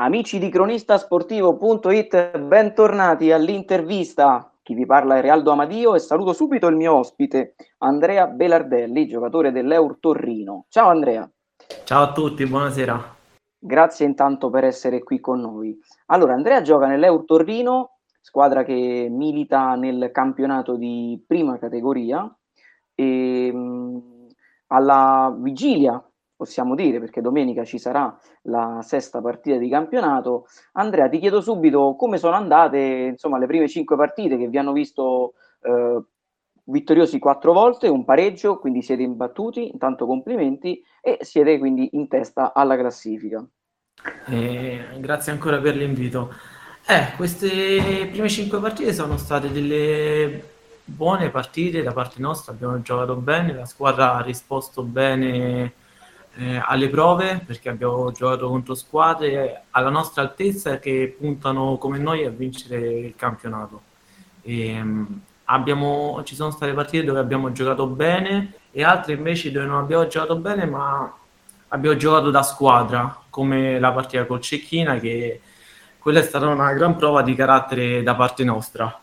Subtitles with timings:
[0.00, 4.50] Amici di cronistasportivo.it, bentornati all'intervista.
[4.62, 9.52] Chi vi parla è Realdo Amadio e saluto subito il mio ospite, Andrea Belardelli, giocatore
[9.52, 10.64] dell'Eur Torrino.
[10.70, 11.30] Ciao Andrea.
[11.84, 13.14] Ciao a tutti, buonasera.
[13.58, 15.78] Grazie intanto per essere qui con noi.
[16.06, 22.26] Allora, Andrea gioca nell'Eur Torrino, squadra che milita nel campionato di prima categoria
[22.94, 24.28] e mh,
[24.68, 26.02] alla vigilia
[26.40, 30.46] possiamo dire, perché domenica ci sarà la sesta partita di campionato.
[30.72, 32.78] Andrea, ti chiedo subito come sono andate
[33.10, 36.00] insomma, le prime cinque partite che vi hanno visto eh,
[36.64, 42.54] vittoriosi quattro volte, un pareggio, quindi siete imbattuti, intanto complimenti, e siete quindi in testa
[42.54, 43.46] alla classifica.
[44.28, 46.32] Eh, grazie ancora per l'invito.
[46.88, 50.42] Eh, queste prime cinque partite sono state delle
[50.86, 55.74] buone partite da parte nostra, abbiamo giocato bene, la squadra ha risposto bene
[56.36, 62.24] eh, alle prove perché abbiamo giocato contro squadre alla nostra altezza che puntano come noi
[62.24, 63.82] a vincere il campionato.
[64.42, 69.66] E, um, abbiamo, ci sono state partite dove abbiamo giocato bene e altre invece dove
[69.66, 71.12] non abbiamo giocato bene ma
[71.68, 75.40] abbiamo giocato da squadra come la partita col Cecchina che
[75.98, 79.00] quella è stata una gran prova di carattere da parte nostra.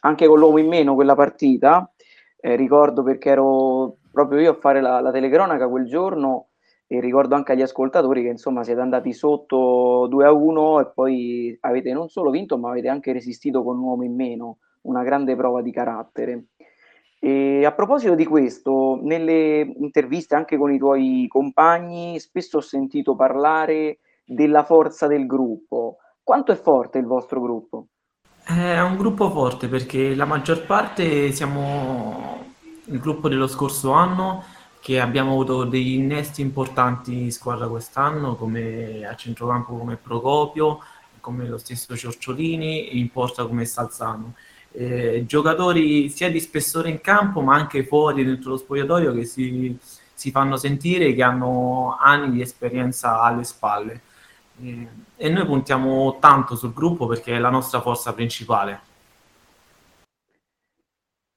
[0.00, 1.90] Anche con l'uomo in meno quella partita,
[2.38, 6.46] eh, ricordo perché ero proprio io a fare la, la telecronaca quel giorno
[6.86, 11.58] e ricordo anche agli ascoltatori che insomma siete andati sotto 2 a 1 e poi
[11.60, 15.36] avete non solo vinto ma avete anche resistito con un uomo in meno, una grande
[15.36, 16.44] prova di carattere.
[17.18, 23.16] E a proposito di questo, nelle interviste anche con i tuoi compagni spesso ho sentito
[23.16, 25.98] parlare della forza del gruppo.
[26.22, 27.88] Quanto è forte il vostro gruppo?
[28.46, 32.45] È un gruppo forte perché la maggior parte siamo
[32.86, 34.44] il gruppo dello scorso anno
[34.80, 40.80] che abbiamo avuto degli innesti importanti in squadra quest'anno come a centrocampo come Procopio,
[41.20, 44.34] come lo stesso Ciorciolini, in porta come Salzano.
[44.70, 49.76] Eh, giocatori sia di spessore in campo ma anche fuori dentro lo spogliatoio che si,
[50.14, 54.02] si fanno sentire che hanno anni di esperienza alle spalle.
[54.62, 58.85] Eh, e noi puntiamo tanto sul gruppo perché è la nostra forza principale.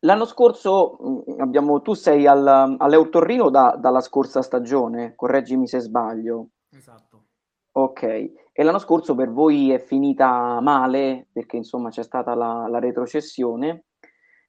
[0.04, 6.50] L'anno scorso mm, abbiamo, tu sei al, all'Eutorrino da, dalla scorsa stagione, correggimi se sbaglio.
[6.70, 7.24] Esatto.
[7.72, 12.80] Ok, e l'anno scorso per voi è finita male perché insomma c'è stata la, la
[12.80, 13.86] retrocessione.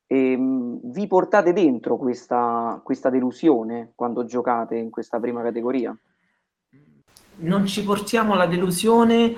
[0.07, 5.97] E, mh, vi portate dentro questa, questa delusione quando giocate in questa prima categoria?
[7.43, 9.37] Non ci portiamo la delusione,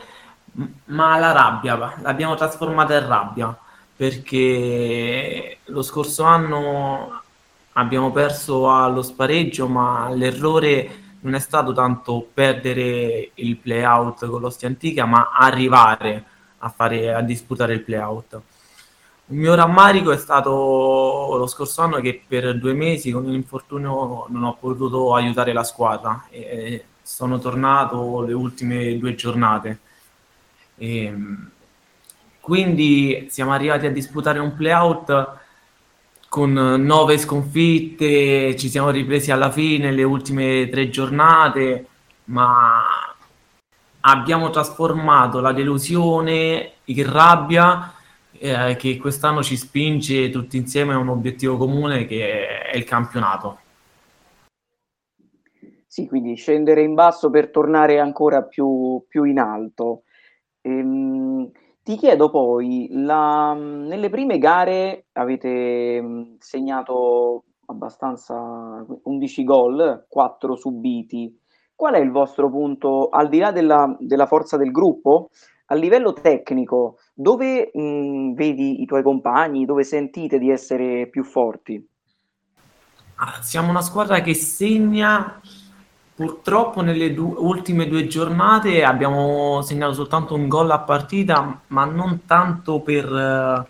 [0.87, 3.59] ma la rabbia, l'abbiamo trasformata in rabbia
[4.03, 7.23] perché lo scorso anno
[7.75, 10.91] abbiamo perso allo spareggio, ma l'errore
[11.21, 16.25] non è stato tanto perdere il playout con l'Ostia Antica, ma arrivare
[16.59, 18.41] a, fare, a disputare il playout.
[19.27, 24.27] Il mio rammarico è stato lo scorso anno che per due mesi con un infortunio
[24.31, 29.79] non ho potuto aiutare la squadra e sono tornato le ultime due giornate.
[30.77, 31.15] E,
[32.43, 35.39] quindi siamo arrivati a disputare un playout
[36.29, 41.87] con nove sconfitte, ci siamo ripresi alla fine, le ultime tre giornate,
[42.25, 42.83] ma
[44.01, 47.95] abbiamo trasformato la delusione in rabbia
[48.33, 53.59] eh, che quest'anno ci spinge tutti insieme a un obiettivo comune che è il campionato.
[55.87, 60.03] Sì, quindi scendere in basso per tornare ancora più, più in alto.
[60.63, 61.32] Ehm,
[61.83, 71.37] ti chiedo poi, la, nelle prime gare avete segnato abbastanza 11 gol, 4 subiti.
[71.75, 75.31] Qual è il vostro punto, al di là della, della forza del gruppo,
[75.67, 81.85] a livello tecnico, dove mh, vedi i tuoi compagni, dove sentite di essere più forti?
[83.17, 85.41] Ah, siamo una squadra che segna
[86.23, 92.27] Purtroppo nelle du- ultime due giornate abbiamo segnato soltanto un gol a partita, ma non
[92.27, 93.67] tanto per,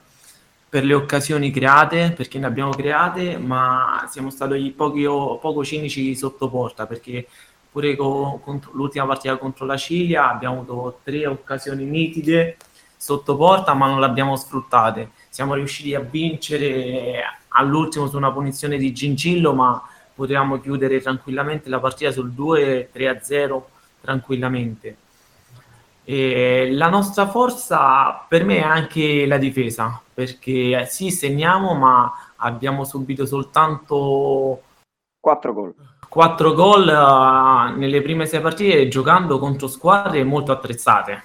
[0.69, 6.51] per le occasioni create, perché ne abbiamo create, ma siamo stati pochi, poco cinici sotto
[6.51, 7.27] porta, perché
[7.71, 12.59] pure co- contro, l'ultima partita contro la Ciglia abbiamo avuto tre occasioni nitide
[12.99, 15.13] sotto porta, ma non le abbiamo sfruttate.
[15.31, 19.83] Siamo riusciti a vincere all'ultimo su una punizione di Gingillo, ma
[20.15, 23.63] potevamo chiudere tranquillamente la partita sul 2-3-0
[24.01, 24.97] tranquillamente.
[26.05, 32.85] E la nostra forza per me è anche la difesa, perché sì, segniamo, ma abbiamo
[32.85, 34.63] subito soltanto
[35.21, 35.75] 4 gol.
[36.09, 41.23] 4 gol uh, nelle prime sei partite giocando contro squadre molto attrezzate.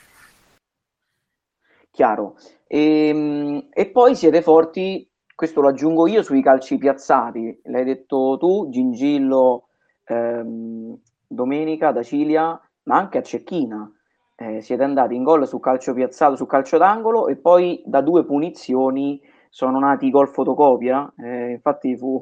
[1.92, 2.36] Chiaro.
[2.68, 5.07] E, ehm, e, poi siete forti,
[5.38, 7.62] questo lo aggiungo io, sui calci piazzati.
[7.66, 9.68] L'hai detto tu, Gingillo,
[10.06, 10.98] ehm,
[11.28, 13.88] Domenica, Dacilia, ma anche a Cecchina.
[14.36, 18.26] Eh, siete andati in gol su calcio piazzato, su calcio d'angolo e poi da due
[18.26, 21.14] punizioni sono nati i gol fotocopia.
[21.16, 22.20] Eh, infatti fu,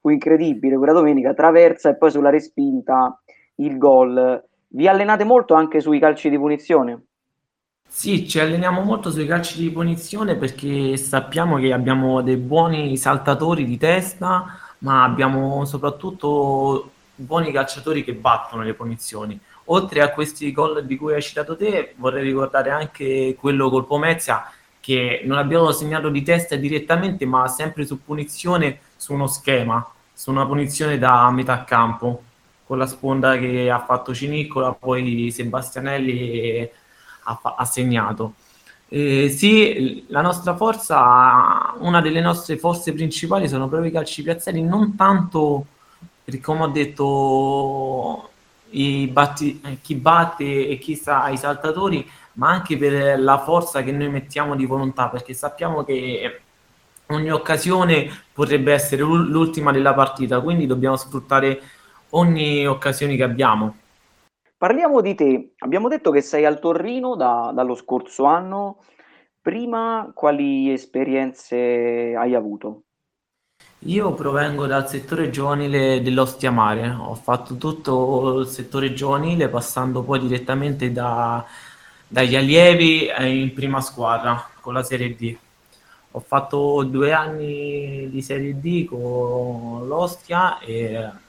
[0.00, 3.20] fu incredibile quella domenica, traversa e poi sulla respinta
[3.56, 4.42] il gol.
[4.68, 7.08] Vi allenate molto anche sui calci di punizione?
[7.96, 13.64] Sì, ci alleniamo molto sui calci di punizione perché sappiamo che abbiamo dei buoni saltatori
[13.64, 19.38] di testa, ma abbiamo soprattutto buoni calciatori che battono le punizioni.
[19.66, 24.50] Oltre a questi gol di cui hai citato te, vorrei ricordare anche quello col Pomezia
[24.80, 30.30] che non abbiamo segnato di testa direttamente, ma sempre su punizione su uno schema, su
[30.32, 32.22] una punizione da metà campo,
[32.66, 36.68] con la sponda che ha fatto Ciniccola, poi Sebastianelli
[37.24, 38.34] ha, ha segnato.
[38.88, 44.62] Eh, sì, la nostra forza, una delle nostre forze principali sono proprio i calci piazzati,
[44.62, 45.66] non tanto
[46.24, 48.30] perché come ho detto
[49.10, 54.08] batti, chi batte e chi sta ai saltatori, ma anche per la forza che noi
[54.08, 56.40] mettiamo di volontà, perché sappiamo che
[57.06, 61.60] ogni occasione potrebbe essere l'ultima della partita, quindi dobbiamo sfruttare
[62.10, 63.76] ogni occasione che abbiamo.
[64.64, 65.52] Parliamo di te.
[65.58, 68.78] Abbiamo detto che sei al Torrino da, dallo scorso anno.
[69.38, 72.84] Prima, quali esperienze hai avuto?
[73.80, 76.88] Io provengo dal settore giovanile dell'Ostia Mare.
[76.88, 81.44] Ho fatto tutto il settore giovanile, passando poi direttamente da,
[82.08, 85.36] dagli allievi in prima squadra con la Serie D.
[86.12, 91.22] Ho fatto due anni di Serie D con l'Ostia e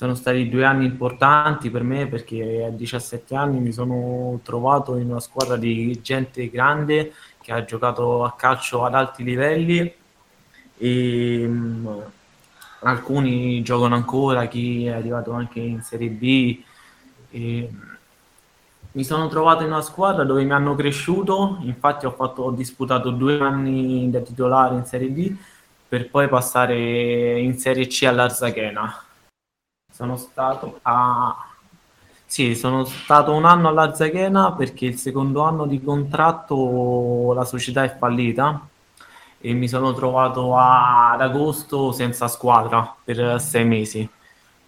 [0.00, 5.10] sono stati due anni importanti per me perché a 17 anni mi sono trovato in
[5.10, 7.12] una squadra di gente grande
[7.42, 9.92] che ha giocato a calcio ad alti livelli
[10.78, 12.02] e um,
[12.78, 16.62] alcuni giocano ancora, chi è arrivato anche in Serie B.
[17.30, 17.70] E,
[18.92, 23.10] mi sono trovato in una squadra dove mi hanno cresciuto, infatti ho, fatto, ho disputato
[23.10, 25.36] due anni da titolare in Serie D
[25.86, 29.04] per poi passare in Serie C all'Arzachena
[30.00, 31.36] sono stato a...
[32.24, 37.94] Sì, sono stato un anno all'Arzachena perché il secondo anno di contratto la società è
[37.98, 38.66] fallita
[39.38, 41.12] e mi sono trovato a...
[41.12, 44.08] ad agosto senza squadra per sei mesi.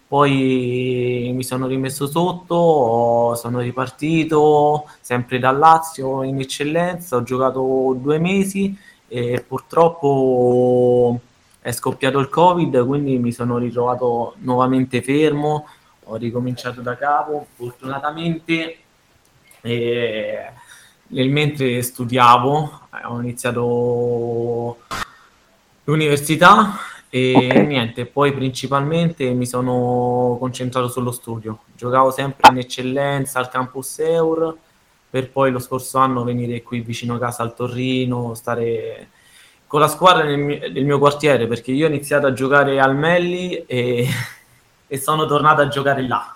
[0.07, 8.19] Poi mi sono rimesso sotto, sono ripartito sempre da Lazio in eccellenza, ho giocato due
[8.19, 8.77] mesi
[9.07, 11.19] e purtroppo
[11.63, 15.65] è scoppiato il covid quindi mi sono ritrovato nuovamente fermo
[16.03, 18.77] ho ricominciato da capo fortunatamente
[19.61, 20.51] e
[21.07, 24.77] nel mentre studiavo ho iniziato
[25.85, 26.77] l'università
[27.15, 27.65] e okay.
[27.67, 31.59] niente, poi principalmente mi sono concentrato sullo studio.
[31.75, 34.57] Giocavo sempre in eccellenza al campus Eur
[35.11, 39.09] per poi lo scorso anno venire qui vicino a casa al Torrino, stare
[39.73, 42.95] con la squadra del mio, del mio quartiere perché io ho iniziato a giocare al
[42.95, 44.05] Melli e,
[44.85, 46.31] e sono tornato a giocare là.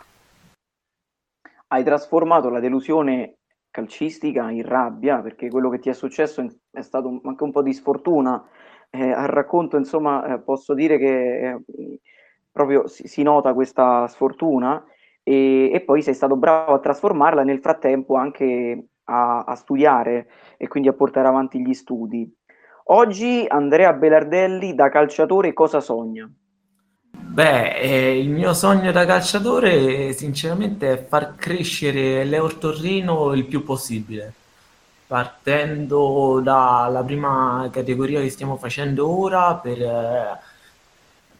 [1.67, 3.35] Hai trasformato la delusione
[3.69, 7.73] calcistica in rabbia perché quello che ti è successo è stato anche un po' di
[7.73, 8.43] sfortuna.
[8.89, 11.99] Eh, al racconto, insomma, eh, posso dire che eh,
[12.51, 14.83] proprio si, si, nota questa sfortuna
[15.21, 20.27] e, e, poi sei stato bravo a trasformarla nel frattempo anche a, a studiare
[20.57, 22.35] e quindi a portare avanti gli studi.
[22.89, 26.29] Oggi Andrea Belardelli da calciatore cosa sogna?
[27.11, 33.65] Beh, eh, il mio sogno da calciatore sinceramente è far crescere l'Eur Torrino il più
[33.65, 34.31] possibile,
[35.05, 40.39] partendo dalla prima categoria che stiamo facendo ora per eh,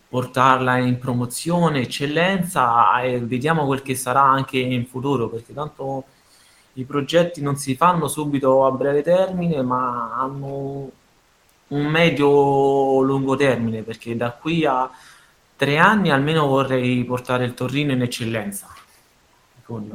[0.09, 6.03] portarla in promozione, eccellenza e vediamo quel che sarà anche in futuro, perché tanto
[6.73, 10.91] i progetti non si fanno subito a breve termine, ma hanno
[11.69, 14.89] un medio-lungo termine, perché da qui a
[15.55, 18.67] tre anni almeno vorrei portare il Torino in eccellenza.
[19.63, 19.89] Con,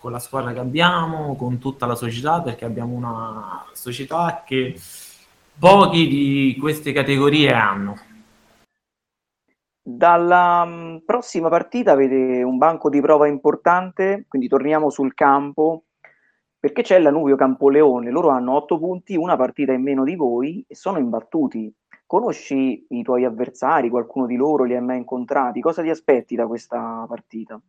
[0.00, 4.74] con, la squadra che abbiamo, con tutta la società, perché abbiamo una società che
[5.58, 7.96] pochi di queste categorie hanno.
[9.80, 15.84] Dalla mm, prossima partita avete un banco di prova importante, quindi torniamo sul campo
[16.66, 20.64] perché c'è la Nuvio Campoleone, loro hanno 8 punti, una partita in meno di voi
[20.66, 21.72] e sono imbattuti.
[22.04, 25.60] Conosci i tuoi avversari, qualcuno di loro li hai mai incontrati?
[25.60, 27.60] Cosa ti aspetti da questa partita?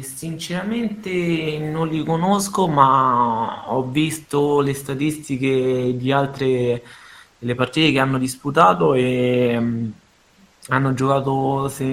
[0.00, 6.82] Sinceramente non li conosco, ma ho visto le statistiche di altre
[7.42, 9.92] le partite che hanno disputato e um,
[10.70, 11.84] hanno giocato, se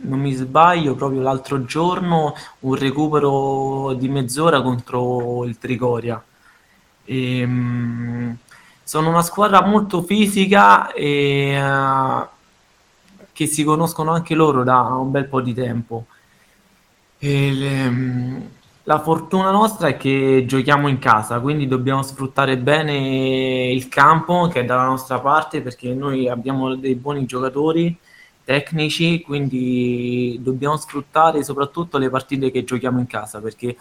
[0.00, 6.22] non mi sbaglio, proprio l'altro giorno un recupero di mezz'ora contro il Trigoria.
[7.04, 8.36] E, um,
[8.82, 12.26] sono una squadra molto fisica e uh,
[13.32, 16.06] che si conoscono anche loro da un bel po' di tempo.
[17.18, 18.40] Le, mm,
[18.88, 24.60] la fortuna nostra è che giochiamo in casa, quindi dobbiamo sfruttare bene il campo che
[24.60, 27.96] è dalla nostra parte perché noi abbiamo dei buoni giocatori
[28.44, 33.76] tecnici, quindi dobbiamo sfruttare soprattutto le partite che giochiamo in casa perché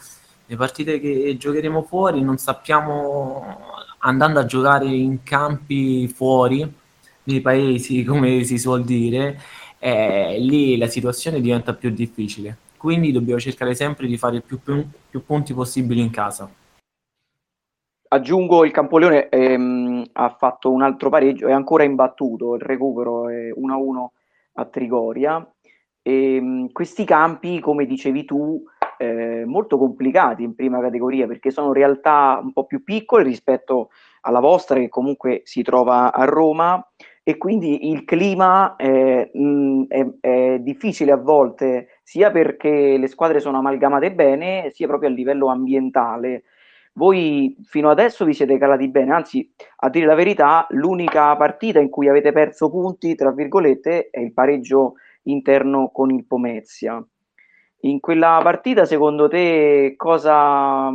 [0.48, 3.60] le partite che giocheremo fuori non sappiamo
[4.00, 6.68] andando a giocare in campi fuori
[7.24, 9.40] nei paesi, come si suol dire,
[9.78, 14.88] eh, lì la situazione diventa più difficile quindi dobbiamo cercare sempre di fare più, più,
[15.10, 16.48] più punti possibili in casa.
[18.10, 23.52] Aggiungo il Campoleone ehm, ha fatto un altro pareggio, è ancora imbattuto, il recupero è
[23.52, 24.08] 1-1
[24.54, 25.52] a Trigoria.
[26.04, 28.64] E, ehm, questi campi, come dicevi tu,
[29.00, 33.90] eh, molto complicati in prima categoria perché sono realtà un po' più piccole rispetto
[34.22, 36.88] alla vostra che comunque si trova a Roma
[37.24, 43.40] e quindi il clima è, mh, è, è difficile a volte sia perché le squadre
[43.40, 46.44] sono amalgamate bene, sia proprio a livello ambientale.
[46.94, 51.90] Voi fino adesso vi siete calati bene, anzi, a dire la verità, l'unica partita in
[51.90, 54.94] cui avete perso punti, tra virgolette, è il pareggio
[55.24, 57.04] interno con il Pomezia.
[57.82, 60.92] In quella partita, secondo te, cosa,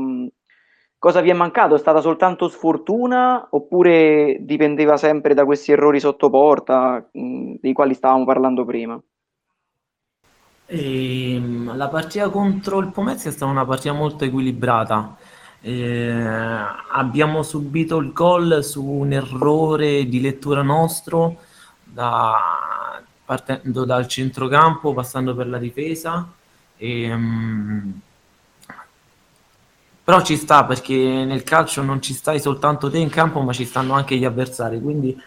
[0.96, 1.74] cosa vi è mancato?
[1.74, 7.94] È stata soltanto sfortuna oppure dipendeva sempre da questi errori sotto porta mh, dei quali
[7.94, 9.00] stavamo parlando prima?
[10.72, 15.16] E, ehm, la partita contro il Pomezia è stata una partita molto equilibrata.
[15.62, 16.12] Eh,
[16.92, 21.38] abbiamo subito il gol su un errore di lettura nostro
[21.84, 26.28] da, partendo dal centrocampo, passando per la difesa.
[26.76, 28.00] E, um,
[30.04, 33.64] però ci sta perché nel calcio non ci stai soltanto te in campo, ma ci
[33.64, 34.80] stanno anche gli avversari.
[34.80, 35.20] Quindi,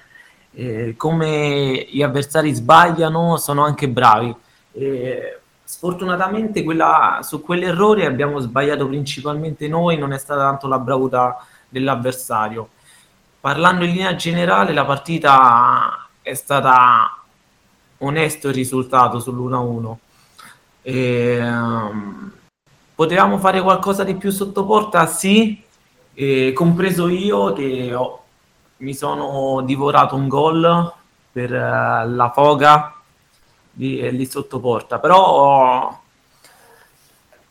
[0.53, 4.35] eh, come gli avversari sbagliano, sono anche bravi.
[4.73, 11.35] E sfortunatamente quella, su quell'errore abbiamo sbagliato principalmente noi, non è stata tanto la bravura
[11.69, 12.69] dell'avversario.
[13.39, 17.23] Parlando in linea generale, la partita è stata
[17.97, 19.95] onesto il risultato sull'1-1.
[20.81, 22.31] E, um,
[22.95, 25.05] potevamo fare qualcosa di più sotto porta?
[25.07, 25.61] Sì,
[26.13, 28.23] e compreso io che ho,
[28.77, 30.93] mi sono divorato un gol
[31.31, 32.92] per uh, la foga
[33.73, 36.01] lì, lì sotto porta, però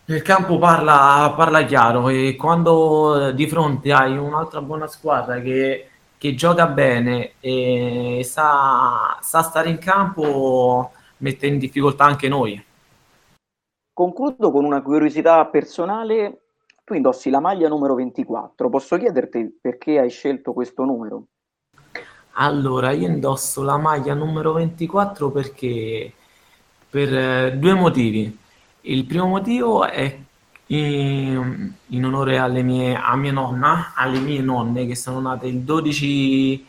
[0.06, 5.88] il campo parla, parla, chiaro e quando di fronte hai un'altra buona squadra che,
[6.18, 12.62] che gioca bene e sa, sa, stare in campo, mette in difficoltà anche noi.
[13.92, 16.40] Concludo con una curiosità personale.
[16.84, 18.68] Tu indossi la maglia numero 24.
[18.68, 21.26] Posso chiederti perché hai scelto questo numero?
[22.34, 26.12] Allora, io indosso la maglia numero 24 perché
[26.88, 28.38] per eh, due motivi.
[28.82, 30.18] Il primo motivo è
[30.66, 35.60] in, in onore alle mie, a mia nonna, alle mie nonne che sono nate il
[35.60, 36.66] 12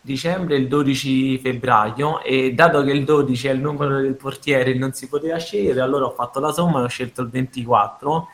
[0.00, 4.72] dicembre e il 12 febbraio e dato che il 12 è il numero del portiere
[4.72, 8.28] e non si poteva scegliere, allora ho fatto la somma e ho scelto il 24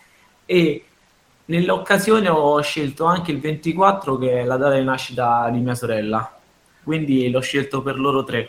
[0.44, 0.84] e
[1.46, 6.36] nell'occasione ho scelto anche il 24 che è la data di nascita di mia sorella
[6.84, 8.48] quindi l'ho scelto per loro tre.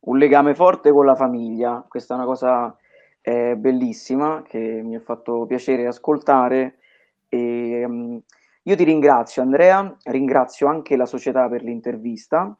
[0.00, 2.74] Un legame forte con la famiglia, questa è una cosa
[3.20, 6.78] eh, bellissima che mi ha fatto piacere ascoltare.
[7.28, 8.20] E, um,
[8.62, 12.56] io ti ringrazio Andrea, ringrazio anche la società per l'intervista.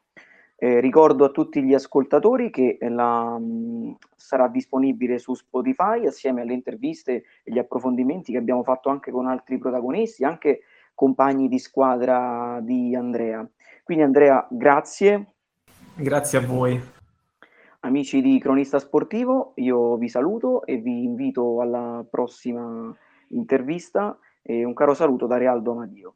[0.56, 6.52] Eh, ricordo a tutti gli ascoltatori che la, um, sarà disponibile su Spotify assieme alle
[6.52, 10.60] interviste e gli approfondimenti che abbiamo fatto anche con altri protagonisti, anche
[10.94, 13.48] compagni di squadra di Andrea.
[13.90, 15.34] Quindi Andrea, grazie.
[15.96, 16.80] Grazie a voi.
[17.80, 22.96] Amici di Cronista Sportivo, io vi saluto e vi invito alla prossima
[23.30, 26.14] intervista e un caro saluto da Realdo Amadio.